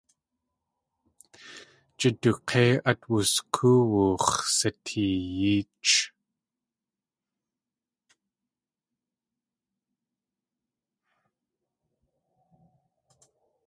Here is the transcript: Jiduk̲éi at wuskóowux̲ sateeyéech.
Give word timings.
Jiduk̲éi 1.99 2.71
at 2.89 3.01
wuskóowux̲ 3.09 4.29
sateeyéech. 4.57 5.93